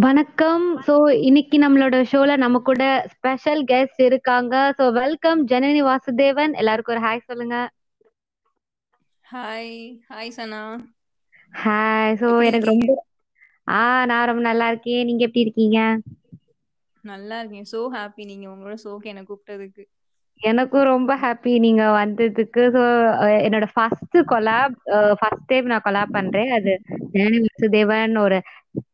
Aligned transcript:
வணக்கம். 0.00 0.64
ஸோ 0.86 0.94
இன்னைக்கு 1.20 1.56
நம்மளோட 1.58 1.96
ஷோல 2.10 2.36
நம்ம 2.36 2.60
கூட 2.62 2.82
ஸ்பெஷல் 3.12 3.62
கெஸ்ட் 3.64 4.00
இருக்காங்க. 4.04 4.54
So 4.78 4.86
welcome 4.96 5.42
Janani 5.48 5.82
Vasudevan. 5.86 6.54
எல்லாருக்கும் 6.60 6.96
ஒரு 6.96 7.04
ஹாய் 7.06 7.26
சொல்லுங்க. 7.26 7.56
Hi 9.24 9.74
hi 10.08 10.34
Sana 10.36 10.62
hi. 11.54 12.14
எப்படி 12.24 12.48
எனக்கு 12.48 12.70
ரொம்ப 12.70 12.88
ஆ 13.68 13.80
நான் 14.06 14.28
ரொம்ப 14.28 14.44
நல்லா 14.48 14.66
இருக்கேன். 14.70 15.06
நீங்க 15.08 15.22
எப்படி 15.26 15.44
இருக்கீங்க? 15.44 15.78
நல்லா 17.04 17.36
இருக்கேன் 17.38 17.68
சோ 17.70 17.80
ஹாப்பி 17.94 18.28
நீங்க 18.30 18.46
உங்களோட 18.52 18.76
ஷோக்கு 18.82 19.12
என்ன 19.12 19.24
கூப்பிட்டதுக்கு 19.24 19.84
எனக்கும் 20.40 20.86
ரொம்ப 20.88 21.12
ஹாப்பி 21.22 21.52
நீங்க 21.64 21.82
வந்ததுக்கு. 21.94 22.62
ஸோ 22.76 22.82
என்னோட 23.40 23.66
ஃபர்ஸ்ட் 23.72 24.16
கொலாப் 24.30 24.76
ஃபர்ஸ்ட் 25.18 25.48
டைம் 25.48 25.66
நான் 25.66 25.86
கொலாப் 25.86 26.14
பண்றேன். 26.16 26.50
அது 26.56 26.72
ஜனனி 27.14 27.38
வாசுதேவன் 27.46 28.14
ஒரு 28.22 28.38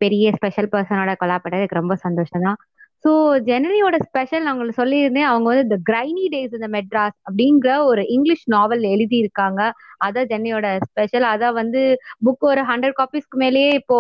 பெரிய 0.03 0.33
ஸ்பெஷல் 0.37 0.71
பர்சனோட 0.73 1.13
கொலாப் 1.21 1.45
பண்ணது 1.45 1.63
எனக்கு 1.63 1.81
ரொம்ப 1.81 1.97
சந்தோஷம் 2.07 2.47
தான். 2.47 2.59
ஸோ 3.05 3.11
ஜெனனியோட 3.49 3.97
ஸ்பெஷல் 4.07 4.45
நான் 4.45 4.55
உங்களுக்கு 4.55 4.81
சொல்லியிருந்தேன். 4.83 5.29
அவங்க 5.33 5.47
வந்து 5.53 5.67
த 5.73 5.79
கிரைனி 5.89 6.25
டேஸ் 6.35 6.57
இந்த 6.59 6.69
மெட்ராஸ் 6.77 7.17
அப்படிங்கிற 7.27 7.73
ஒரு 7.91 8.03
இங்கிலீஷ் 8.15 8.45
நாவல் 8.55 8.85
எழுதியிருக்காங்க. 8.95 9.61
அதான் 10.07 10.31
ஜென்னியோட 10.33 10.69
ஸ்பெஷல் 10.89 11.27
அதான் 11.33 11.59
வந்து 11.61 11.83
புக் 12.27 12.47
ஒரு 12.53 12.63
ஹண்ட்ரட் 12.71 12.99
காப்பீஸ்க்கு 13.01 13.43
மேலேயே 13.45 13.71
இப்போ 13.81 13.99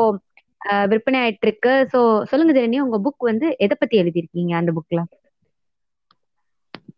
விற்பனை 0.90 1.18
ஆயிட்டு 1.22 1.46
இருக்கு 1.48 1.72
ஸோ 1.92 2.00
சொல்லுங்க 2.30 2.52
ஜெனி 2.58 2.78
உங்க 2.84 2.98
புக் 3.04 3.28
வந்து 3.30 3.46
எதை 3.64 3.76
பத்தி 3.76 3.96
எழுதியிருக்கீங்க 4.02 4.54
அந்த 4.60 4.72
புக்ல 4.78 5.00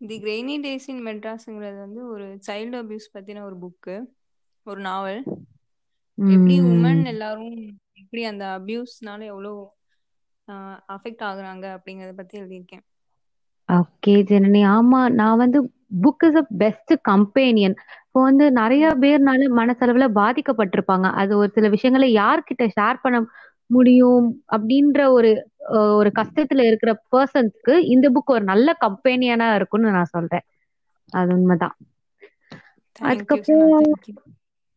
தி 0.09 0.17
கிரெய்னி 0.23 0.55
டேஸ் 0.63 0.87
இன் 0.91 1.03
மெட்ராஸ்ங்கிறது 1.07 1.79
வந்து 1.85 2.01
ஒரு 2.13 2.27
சைல்டு 2.47 2.77
அபியூஸ் 2.81 3.13
பத்தின 3.15 3.43
ஒரு 3.47 3.57
புக்கு 3.63 3.95
ஒரு 4.65 4.81
நாவல் 4.87 5.21
எப்படி 6.17 6.55
உமன் 6.69 7.03
எல்லாரும் 7.13 7.57
எப்படி 7.99 8.21
அந்த 8.29 8.45
அபியூஸ்னால 8.57 9.21
எவ்வளோ 9.31 9.53
அஃபெக்ட் 10.95 11.23
ஆகுறாங்க 11.27 11.65
அப்படிங்கறத 11.75 12.13
பத்தி 12.17 12.39
எழுதியிருக்கேன். 12.39 12.85
ஓகே 13.69 14.13
ஜெனனி. 14.29 14.61
ஆமா 14.73 14.99
நான் 15.13 15.41
வந்து 15.41 15.59
book 16.03 16.23
is 16.27 16.39
a 16.41 16.45
best 16.61 16.93
companion 17.03 17.75
இப்போ 18.05 18.19
வந்து 18.23 18.45
நிறைய 18.51 18.85
பேர்னால 19.01 19.47
மனசளவுல 19.59 20.05
பாதிக்கப்பட்டிருப்பாங்க. 20.15 21.07
அது 21.21 21.31
ஒரு 21.37 21.49
சில 21.55 21.67
விஷயங்களை 21.75 22.07
யார்கிட்ட 22.15 22.65
ஷேர் 22.75 23.03
பண்ண 23.03 23.17
முடியும் 23.69 24.25
அப்படின்ற 24.55 24.99
ஒரு 25.17 25.31
ஒரு 25.97 26.09
கஷ்டத்துல 26.15 26.63
இருக்கிற 26.69 26.91
பர்சன்ஸ்க்கு 27.13 27.73
இந்த 27.93 28.05
புக் 28.15 28.25
ஒரு 28.27 28.43
நல்ல 28.43 28.69
கம்பேனியனா 28.85 29.47
இருக்கும்னு 29.59 29.95
நான் 29.97 30.13
சொல்றேன். 30.15 30.45
அது 31.13 31.31
உண்மைதான். 31.35 31.75
அதுக்கப்புறம் 33.01 33.87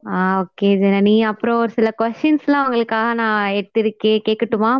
ஆ 0.07 0.41
ஓகே 0.41 0.65
ஜெனனி. 0.65 1.21
அப்புறம் 1.21 1.59
ஒரு 1.59 1.71
சில 1.71 1.95
கொஸ்டின்ஸ்லாம் 1.99 2.65
உங்களுக்காக 2.65 3.15
நான் 3.15 3.51
எடுத்திருக்கேன் 3.51 4.21
கேட்கட்டுமா 4.29 4.79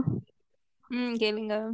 ம் 0.89 1.15
கேளுங்க. 1.15 1.71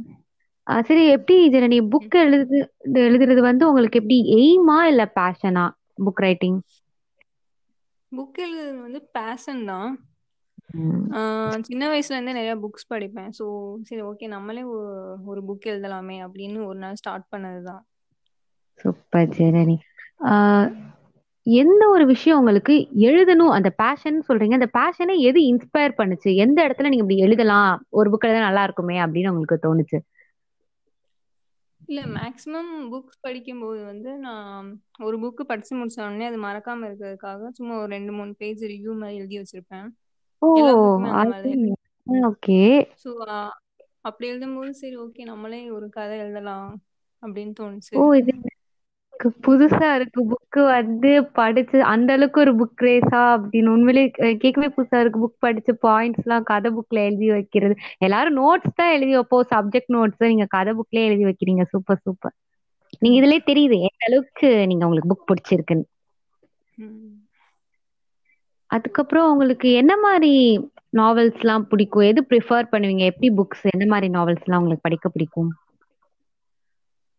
ஆ, 0.69 0.81
சரி 0.81 1.07
எப்படி 1.07 1.49
ஜெனனி? 1.49 1.87
புக் 1.91 2.09
எழுது 2.09 2.73
இது 2.85 3.01
எழுதுறது 3.01 3.39
வந்து 3.39 3.67
உங்களுக்கு 3.67 3.99
எப்படி? 3.99 4.21
எய்மா 4.21 4.81
இல்ல 4.81 5.11
பேஷனா 5.15 5.69
புக் 6.05 6.15
ரைட்டிங் 6.15 6.61
புக் 8.15 8.39
எழுதுறது 8.39 8.81
வந்து 8.81 9.09
பேஷன் 9.11 9.65
தான். 9.65 9.99
ஆஹ் 11.09 11.61
சின்ன 11.61 11.87
வயசுல 11.87 12.11
இருந்தே 12.11 12.31
நிறைய 12.31 12.55
புக்ஸ் 12.55 12.93
படிப்பேன். 12.93 13.29
ஸோ 13.39 13.75
சரி 13.81 14.01
ஓகே 14.01 14.27
நம்மளே 14.27 14.63
ஒ- 14.63 15.15
ஒரு 15.25 15.43
புக் 15.47 15.67
எழுதலாமே 15.67 16.27
அப்படின்னு 16.27 16.65
ஒரு 16.65 16.79
நாள் 16.79 16.95
ஸ்டார்ட் 16.95 17.25
பண்ணதுதான். 17.31 17.81
சூப்பர் 18.75 19.27
ஜெனனி. 19.27 19.77
எந்த 21.57 21.83
ஒரு 21.89 22.05
விஷயம் 22.05 22.39
உங்களுக்கு 22.39 22.73
எழுதணும்? 23.07 23.53
அந்த 23.57 23.69
பேஷன் 23.81 24.17
சொல்றீங்க. 24.27 24.57
அந்த 24.59 24.69
பேஷனை 24.77 25.15
எது 25.29 25.39
இன்ஸ்பயர் 25.51 25.97
பண்ணுச்சு? 25.99 26.29
எந்த 26.35 26.59
இடத்துல 26.67 26.89
நீங்க 26.89 27.05
இப்படி 27.05 27.25
எழுதலாம்? 27.27 27.69
ஒரு 27.99 28.09
புக் 28.11 28.27
எழுத 28.27 28.39
நல்லா 28.39 28.63
இருக்குமே 28.63 28.97
அப்படின்னு 29.05 29.31
உங்களுக்கு 29.33 29.65
தோணுச்சு? 29.67 29.99
இல்ல 31.81 32.01
மேக்ஸிமம் 32.15 32.71
புக்ஸ் 32.91 33.23
படிக்கும்போது 33.23 33.79
வந்து 33.83 34.11
நான் 34.25 34.67
ஒரு 34.99 35.17
புக்கு 35.23 35.43
படிச்சு 35.51 35.73
முடிச்ச 35.75 35.97
உடனே 36.05 36.25
அது 36.25 36.39
மறக்காம 36.43 36.87
இருக்கிறதுக்காக 36.89 37.49
சும்மா 37.57 37.75
ஒரு 37.81 37.89
ரெண்டு 37.95 38.11
மூணு 38.17 38.33
பேஜ் 38.41 38.63
ரிவ்யூ 38.73 38.93
மாதிரி 39.01 39.19
எழுதி 39.21 39.39
வச்சிருப்பேன். 39.39 39.87
ஓகே 42.29 42.59
ஸோ 43.01 43.09
அப்படி 44.01 44.25
எழுதும்போது 44.31 44.71
சரி 44.81 44.97
ஓகே 44.97 45.23
நம்மளே 45.23 45.61
ஒரு 45.77 45.87
கதை 45.89 46.15
எழுதலாம் 46.19 46.69
அப்படின்னு 47.23 47.53
தோணுச்சு. 47.59 47.93
ஓ 47.99 48.13
இது 48.19 48.31
எனக்கு 48.35 48.58
புதுசா 49.45 49.87
இருக்கு 49.95 50.21
புக்கு 50.31 50.61
வந்து 50.73 51.09
படிச்சு 51.39 51.77
அந்த 51.83 52.09
அளவுக்கு 52.13 52.39
ஒரு 52.39 52.53
புக் 52.59 52.83
ரேஸா 52.87 53.21
அப்படின்னு 53.35 53.73
உண்மையிலே 53.75 54.03
கேட்கவே 54.43 54.67
புதுசா 54.77 54.99
இருக்கு. 55.01 55.23
புக் 55.25 55.43
படிச்சு 55.45 55.73
பாயிண்ட்ஸ் 55.87 56.23
எல்லாம் 56.23 56.47
கதை 56.51 56.69
புக்ல 56.77 57.03
எழுதி 57.09 57.29
வைக்கிறது. 57.31 57.75
எல்லாரும் 57.99 58.37
நோட்ஸ் 58.37 58.77
தான் 58.79 58.93
எழுதி 58.97 59.13
வைப்போம். 59.15 59.49
சப்ஜெக்ட் 59.55 59.93
நோட்ஸ் 59.97 60.31
நீங்க 60.33 60.47
கதை 60.57 60.73
புக்லயே 60.79 61.07
எழுதி 61.09 61.25
வைக்கிறீங்க. 61.29 61.65
சூப்பர் 61.73 62.03
சூப்பர் 62.05 62.35
நீங்க 63.01 63.15
இதுலயே 63.19 63.41
தெரியுது 63.49 63.75
எந்த 63.87 64.03
அளவுக்கு 64.09 64.49
நீங்க 64.69 64.85
உங்களுக்கு 64.87 65.11
புக் 65.13 65.29
பிடிச்சிருக்குன்னு. 65.29 65.85
அதுக்கப்புறம் 68.71 69.29
உங்களுக்கு 69.31 69.69
என்ன 69.81 69.93
மாதிரி 69.97 70.31
நாவல்ஸ் 70.97 71.39
எல்லாம் 71.39 71.67
பிடிக்கும்? 71.67 72.07
எது 72.11 72.21
ப்ரிஃபர் 72.29 72.71
பண்ணுவீங்க? 72.73 73.03
எப்படி 73.11 73.29
புக்ஸ் 73.39 73.65
என்ன 73.73 73.87
மாதிரி 73.93 74.09
நாவல்ஸ் 74.17 74.45
எல்லாம் 74.47 74.61
உங்களுக்கு 74.61 74.87
படிக்க 74.87 75.09
பிடிக்கும்? 75.09 75.51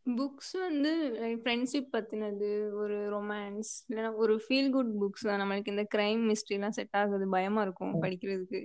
புக்ஸ் 0.06 0.52
வந்து 0.58 0.90
ஃப்ரெண்ட்ஷிப் 1.40 1.88
பத்தினது 1.92 2.48
ஒரு 2.80 2.96
ரொமான்ஸ் 3.12 3.72
இல்லைன்னா 3.86 4.10
ஒரு 4.16 4.34
ஃபீல் 4.44 4.70
குட் 4.72 4.92
புக்ஸ் 5.00 5.26
தான். 5.28 5.40
நம்மளுக்கு 5.42 5.74
இந்த 5.74 5.86
கிரைம் 5.94 6.22
மிஸ்ட்ரிலாம் 6.30 6.76
செட் 6.78 6.96
ஆகுது 6.96 7.26
பயமா 7.30 7.62
இருக்கும் 7.66 7.94
படிக்கிறதுக்கு. 8.02 8.62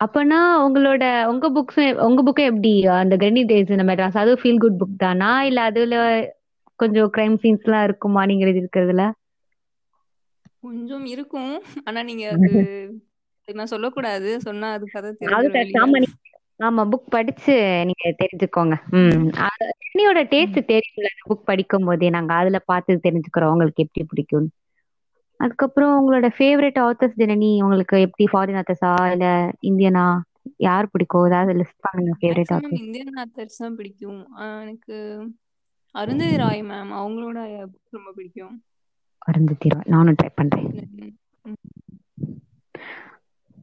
அப்பனா 0.00 0.38
உங்களோட 0.64 1.02
உங்க 1.28 1.46
புக்ஸ் 1.50 1.78
உங்க 2.06 2.20
புக்கு 2.22 2.42
எப்படி 2.48 2.72
அந்த 2.96 3.16
கன்னி 3.16 3.42
டேஸ் 3.46 3.72
இந்த 3.74 3.86
மெட்ராஸ் 3.88 4.18
அது 4.18 4.32
ஃபீல் 4.40 4.62
குட் 4.62 4.78
புக் 4.80 4.96
தானா? 4.98 5.30
இல்ல 5.48 5.62
அதுல 5.70 5.96
கொஞ்சம் 6.80 7.10
கிரைம் 7.14 7.36
சீன்ஸ் 7.42 7.66
எல்லாம் 7.66 7.86
இருக்குமா 7.88 8.22
நீங்க 8.26 8.46
எழுதி 8.46 8.62
இருக்கிறதுல 8.62 9.04
கொஞ்சம் 10.62 11.04
இருக்கும். 11.12 11.54
ஆனா 11.84 12.00
நீங்க 12.08 12.24
அது 13.48 13.54
நான் 13.54 13.72
சொல்லக்கூடாது. 13.72 14.28
சொன்னா 14.44 14.68
அது 14.74 14.86
கதை. 14.92 15.10
ஆமா 16.66 16.82
புக் 16.92 17.08
படிச்சு 17.08 17.54
நீங்க 17.88 18.06
தெரிஞ்சுக்கோங்க. 18.22 18.74
ம். 18.98 19.22
என்னையோட 19.86 20.20
டேஸ்ட் 20.32 20.58
தெரியும்ல 20.70 21.08
புக் 21.28 21.48
படிக்கும் 21.50 21.84
போதே 21.84 22.10
நாங்க 22.10 22.32
அதுல 22.34 22.58
பார்த்து 22.70 23.00
தெரிஞ்சுக்கிறோம். 23.06 23.52
உங்களுக்கு 23.54 23.84
எப்படி 23.84 24.04
பிடிக்கும் 24.10 24.48
அதுக்கப்புறம் 25.40 25.92
உங்களோட 25.98 26.26
ஃபேவரட் 26.38 26.78
ஆத்தர்ஸ் 26.78 27.16
ஜனனி 27.16 27.48
உங்களுக்கு 27.62 27.96
எப்படி? 28.00 28.24
ஃபாரின் 28.32 28.58
ஆத்தர்ஸா 28.60 28.90
இல்ல 29.12 29.28
இந்தியனா? 29.70 30.04
யார் 30.66 30.90
பிடிக்கும்? 30.90 31.26
ஏதாவது 31.26 31.52
லிஸ்ட் 31.60 31.84
பண்ணுங்க 31.86 32.12
ஃபேவரட் 32.20 32.52
ஆத்தர்ஸ் 32.56 32.82
இந்தியன் 32.82 33.18
ஆத்தர்ஸ் 33.22 33.60
தான் 33.62 33.76
பிடிக்கும். 33.76 34.20
எனக்கு 34.62 34.96
அருந்ததி 35.94 36.36
ராய் 36.36 36.62
மேம் 36.62 36.92
அவங்களோட 37.00 37.38
புக் 37.72 37.96
ரொம்ப 37.96 38.12
பிடிக்கும். 38.14 38.54
அருந்ததி 39.28 39.68
ராய். 39.68 39.90
நானும் 39.94 40.18
ட்ரை 40.22 40.30
பண்றேன். 40.34 40.68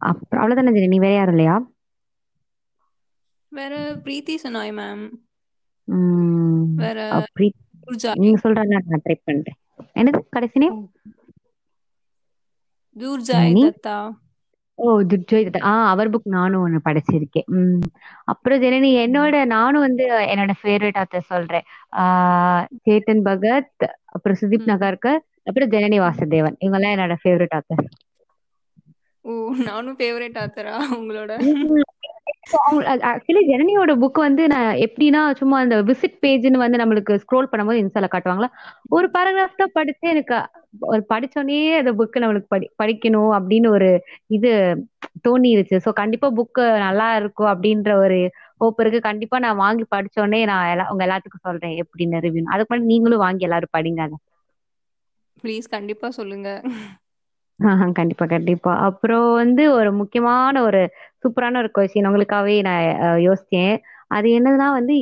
அவ்வளவுதானே 0.02 0.74
ஜனனி 0.76 1.00
வேற 1.06 1.14
யாரும் 1.14 1.36
இல்லையா? 1.36 1.56
வேற 3.52 3.74
பிரீத்தி 4.04 4.36
சனாய் 4.44 4.74
மேம் 4.78 5.04
வேற 6.76 6.98
தூர்ஜாய் 7.84 8.22
நீங்க 8.22 8.40
சொல்றாங்க 8.44 8.74
நான் 8.86 9.04
ட்ரை 9.06 9.16
பண்றேன். 9.24 9.58
என்னது? 9.96 10.20
கடைசி 10.30 10.60
நேம்? 10.60 10.78
தூர்ஜாய் 12.96 13.54
தத்தா 13.62 13.98
ஓ 14.80 14.90
துர்ஜோய் 15.02 15.46
தத்தா. 15.46 15.62
ஆ 15.64 15.90
அவர் 15.90 16.10
புக் 16.10 16.28
நானும் 16.30 16.62
ஒண்ணு 16.66 16.80
படிச்சிருக்கேன். 16.86 17.48
ம். 17.54 17.82
அப்புறம் 18.26 18.62
ஜனனி 18.62 18.92
என்னோட 19.04 19.46
நானும் 19.46 19.82
வந்து 19.82 20.06
என்னோட 20.34 20.52
ஃபேவரட் 20.62 21.00
ஆத்தர் 21.02 21.30
சொல்றேன். 21.32 21.66
சேத்தன் 22.86 23.26
பகத் 23.30 23.86
அப்புறம் 24.16 24.38
சுதீப். 24.42 24.66
நகர்கர் 24.66 25.22
அப்புறம் 25.44 25.72
ஜனனி 25.72 26.00
வாசுதேவன். 26.06 26.58
இவங்கெல்லாம் 26.66 26.96
என்னோட 26.98 27.16
ஃபேவரட் 27.24 27.58
ஆத்தர் 27.60 27.86
ஓ 29.26 29.34
நானும் 29.60 29.98
ஃபேவரட் 29.98 30.38
ஆத்தரா 30.44 30.76
உங்களோட? 30.98 31.32
ஆக்சுவலி 33.10 33.42
ஜனனியோட 33.50 33.92
புக் 34.02 34.20
வந்து 34.20 34.44
நான் 34.48 34.70
எப்படின்னா 34.86 35.22
சும்மா 35.40 35.58
அந்த 35.64 35.76
விசிட் 35.90 36.16
பேஜ்னு 36.22 36.62
வந்து 36.62 36.80
நம்மளுக்கு 36.82 37.14
ஸ்க்ரோல் 37.24 37.50
பண்ணும்போது 37.52 37.82
இன்ஸ்டால 37.82 38.08
காட்டுவாங்களா? 38.10 38.50
ஒரு 38.96 39.08
பேராகிராஃப் 39.16 39.62
தான் 39.62 39.76
படிச்சு 39.76 40.06
எனக்கு 40.14 40.38
ஒரு 40.88 41.02
படிச்சோடனே 41.12 41.60
அந்த 41.80 41.92
புக் 42.00 42.22
நம்மளுக்கு 42.22 42.50
படி 42.50 42.68
படிக்கணும் 42.82 43.34
அப்படின்னு 43.38 43.70
ஒரு 43.78 43.90
இது 44.38 44.52
தோணிருச்சு. 45.26 45.78
ஸோ 45.86 45.92
கண்டிப்பா 46.02 46.28
புக் 46.40 46.54
நல்லா 46.86 47.08
இருக்கும் 47.20 47.52
அப்படின்ற 47.54 47.92
ஒரு 48.04 48.20
ஹோப் 48.62 48.82
இருக்கு. 48.82 49.00
கண்டிப்பா 49.08 49.38
நான் 49.40 49.62
வாங்கி 49.62 49.86
படிச்சோடனே 49.90 50.42
நான் 50.50 50.72
எல்லா 50.74 50.86
உங்க 50.92 51.04
எல்லாத்துக்கும் 51.08 51.46
சொல்றேன் 51.48 51.76
எப்படின்னு 51.84 52.24
ரிவ்யூ 52.26 52.44
அதுக்கு 52.48 52.70
முன்னாடி 52.70 52.92
நீங்களும் 52.94 53.26
வாங்கி 53.26 53.48
எல்லாரும் 53.50 53.76
படிங்க 53.78 54.04
ப்ளீஸ் 55.44 55.68
கண்டிப்பா 55.74 56.08
சொல்லுங்க. 56.18 56.50
ஆஹ் 57.60 57.92
கண்டிப்பா 57.92 58.26
கண்டிப்பா. 58.26 58.74
அப்புறம் 58.88 59.28
வந்து 59.34 59.64
ஒரு 59.74 59.90
முக்கியமான 59.94 60.62
ஒரு 60.64 60.82
சூப்பரான 61.22 61.60
ஒரு 61.62 61.70
கொஸ்டின் 61.78 62.08
உங்களுக்காகவே 62.10 62.56
நான் 62.68 62.84
யோசித்தேன் 62.86 63.26
யோசிச்சேன். 63.28 63.76
அது 64.10 64.28
என்னதுன்னா 64.38 64.68
வந்து 64.78 64.96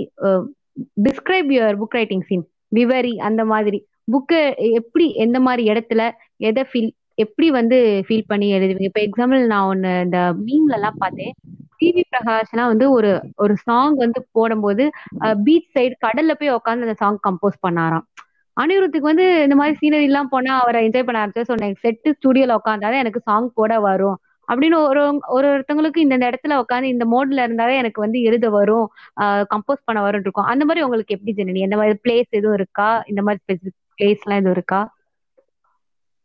describe 1.05 1.49
your 1.55 1.79
book 1.81 1.97
writing 1.99 2.25
scene 2.29 2.45
விவரி 2.71 3.13
அந்த 3.27 3.41
மாதிரி. 3.45 3.79
புக்கு 4.13 4.39
எப்படி 4.79 5.05
எந்த 5.25 5.37
மாதிரி 5.39 5.63
இடத்துல 5.71 6.01
எதை 6.47 6.63
ஃபீல் 6.69 6.91
எப்படி 7.17 7.47
வந்து 7.51 7.77
ஃபீல் 8.07 8.27
பண்ணி 8.27 8.47
எழுதுவீங்க? 8.53 8.89
இப்போ 8.89 9.01
எக்ஸாம்பிள் 9.07 9.41
நான் 9.47 9.69
ஒன்று 9.69 9.91
இந்த 10.05 10.19
மீம்ல 10.45 10.77
எல்லாம் 10.77 10.99
பார்த்தேன். 10.99 11.33
டிவி 11.79 12.03
பிரகாஷ்லாம் 12.11 12.69
வந்து 12.71 12.85
ஒரு 12.91 13.09
ஒரு 13.35 13.53
சாங் 13.65 13.95
வந்து 13.95 14.19
போடும்போது 14.31 14.83
பீச் 15.45 15.71
சைடு 15.75 15.95
கடல்ல 16.05 16.33
போய் 16.39 16.55
உட்காந்து 16.55 16.87
அந்த 16.87 16.95
சாங் 17.01 17.19
கம்போஸ் 17.27 17.63
பண்ணாராம். 17.65 18.05
அனிருத்துக்கு 18.57 19.09
வந்து 19.11 19.25
இந்த 19.45 19.55
மாதிரி 19.55 19.75
சீனரி 19.81 20.05
எல்லாம் 20.09 20.29
போனா 20.29 20.53
அவரை 20.61 20.79
என்ஜாய் 20.87 21.07
பண்ண 21.07 21.19
ஆரம்பிச்சு 21.23 21.51
சொன்னேன் 21.51 21.75
செட்டு 21.83 22.09
ஸ்டுடியோல 22.17 22.57
உட்காந்தாதான் 22.59 23.03
எனக்கு 23.03 23.21
சாங் 23.29 23.49
போட 23.53 23.73
வரும். 23.87 24.17
அப்படின்னு 24.47 24.77
ஒரு 24.89 25.01
ஒரு 25.35 25.47
ஒருத்தவங்களுக்கு 25.49 26.03
இந்த 26.05 26.15
இடத்துல 26.29 26.57
உட்காந்து 26.63 26.91
இந்த 26.93 27.05
மோட்ல 27.13 27.45
இருந்தாவே 27.47 27.73
எனக்கு 27.81 27.99
வந்து 28.05 28.19
எழுத 28.21 28.49
வரும் 28.49 28.85
கம்போஸ் 29.53 29.85
பண்ண 29.87 29.99
வரும் 30.05 30.23
இருக்கும். 30.25 30.49
அந்த 30.51 30.65
மாதிரி 30.65 30.85
உங்களுக்கு 30.85 31.15
எப்படி 31.17 31.33
ஜெனனி? 31.39 31.61
எந்த 31.67 31.77
மாதிரி 31.81 31.97
பிளேஸ் 32.05 32.29
எதுவும் 32.39 32.57
இருக்கா? 32.59 32.89
இந்த 33.11 33.23
மாதிரி 33.27 33.41
ஸ்பெசிபிக் 33.43 33.77
பிளேஸ் 33.97 34.23
எல்லாம் 34.25 34.41
எதுவும் 34.41 34.57
இருக்கா? 34.57 34.81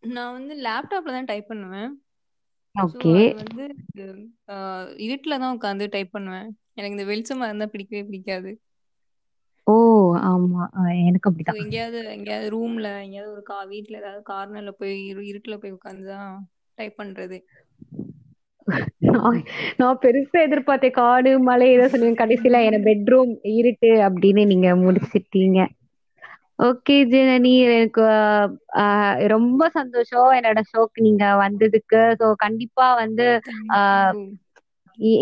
நான் 0.02 0.34
வந்து 0.36 0.54
லேப்டாப்ல 0.66 1.14
தான் 1.16 1.28
டைப் 1.30 1.50
பண்ணுவேன். 1.50 1.90
ஓகே 2.74 3.12
வந்து 3.40 3.64
இருட்டுல 5.06 5.38
தான் 5.42 5.54
உட்காந்து 5.56 5.86
டைப் 5.94 6.14
பண்ணுவேன். 6.16 6.48
எனக்கு 6.78 6.96
இந்த 6.96 7.06
வெளிச்சமா 7.10 7.48
இருந்தா 7.48 7.68
பிடிக்கவே 7.74 8.02
பிடிக்காது. 8.08 8.52
ஆமா. 10.28 10.62
எனக்கு 11.04 11.28
அப்படிதான். 11.28 11.62
எங்கேயாவது 11.62 11.98
எங்கேயாவது 12.12 12.48
ரூம்ல 12.52 12.88
எங்கேயாவது 13.02 13.32
ஒரு 13.32 13.42
கா 13.44 13.58
வீட்ல 13.70 14.00
ஏதாவது 14.00 14.22
கார்னர்ல 14.28 14.72
போய் 14.78 14.94
இரு 15.06 15.22
இருட்டுல 15.30 15.56
போய் 15.58 15.76
உட்காந்து 15.76 16.06
தான் 16.12 16.30
டைப் 16.78 16.98
பண்றது. 16.98 17.38
நான் 19.06 19.38
நான் 19.78 20.00
பெருசா 20.02 20.38
எதிர்பார்த்தேன் 20.44 20.98
காடு 20.98 21.30
மலை 21.42 21.66
ஏதோ 21.72 21.86
சொல்லுவீங்க 21.90 22.20
கடைசியில 22.20 22.60
என 22.68 22.80
பெட்ரூம் 22.86 23.30
இருட்டு 23.54 23.90
அப்படின்னு 24.06 24.44
நீங்க 24.52 24.68
முடிச்சிட்டீங்க. 24.82 25.60
ஓகே 26.66 26.96
ஜெனனி 27.10 27.52
எனக்கு 27.68 28.02
ஆஹ் 28.82 29.16
ரொம்ப 29.32 29.62
சந்தோஷம். 29.76 30.10
என்னோட 30.38 30.60
ஷோக்கு 30.70 30.98
நீங்க 31.02 31.24
வந்ததுக்கு. 31.42 31.88
ஸோ 32.20 32.26
கண்டிப்பா 32.44 32.86
வந்து 33.00 33.26
ஆஹ் 33.76 34.12
தேங்க்யூ 34.12 34.22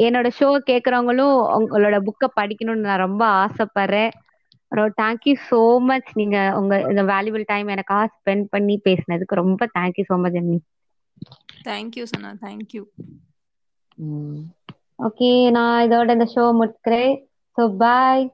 என்னோட 0.05 0.29
ஷோ 0.37 0.49
கேக்குறவங்களும் 0.69 1.37
உங்களோட 1.57 1.97
புக்கை 2.07 2.29
படிக்கணும்னு 2.35 2.87
நான் 2.87 3.05
ரொம்ப 3.07 3.23
ஆசைப்படுறேன். 3.41 4.13
தேங்க்யூ 4.97 5.35
ஸோ 5.47 5.59
மச் 5.87 6.11
நீங்க 6.15 6.37
உங்க 6.59 6.75
இந்த 6.91 7.03
வேல்யூபிள் 7.07 7.45
டைம் 7.47 7.69
எனக்காக 7.69 8.11
ஸ்பெண்ட் 8.17 8.47
பண்ணி 8.51 8.77
பேசினதுக்கு 8.85 9.41
ரொம்ப 9.43 9.69
thank you 9.75 10.05
so 10.11 10.19
much 10.21 10.33
Jeni 10.33 10.59
thank you 11.65 12.05
Sana 12.11 12.31
thank you 12.41 12.83
okay 15.07 15.29
நான் 15.57 15.85
இதோட 15.87 16.09
இந்த 16.11 16.27
ஷோ 16.33 16.45
முடிக்கிறேன். 16.57 17.13
So 17.59 17.63
bye 17.79 18.25